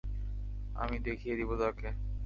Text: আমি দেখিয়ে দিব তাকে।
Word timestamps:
আমি 0.75 0.97
দেখিয়ে 0.99 1.35
দিব 1.35 1.49
তাকে। 1.61 1.89